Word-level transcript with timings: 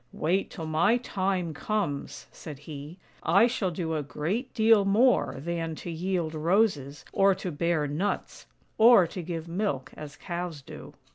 "Wait 0.27 0.49
till 0.49 0.65
my 0.65 0.97
time 0.97 1.53
comes," 1.53 2.25
said 2.31 2.57
he; 2.57 2.97
"I 3.21 3.45
shall 3.45 3.69
do 3.69 3.93
a 3.93 4.01
great 4.01 4.51
deal 4.55 4.83
more 4.83 5.35
than 5.37 5.75
to 5.75 5.91
yield 5.91 6.33
roses, 6.33 7.05
or 7.13 7.35
to 7.35 7.51
bear 7.51 7.85
nuts, 7.85 8.47
or 8.79 9.05
to 9.05 9.21
give 9.21 9.47
milk 9.47 9.91
as 9.95 10.15
cows 10.17 10.63
do." 10.63 10.95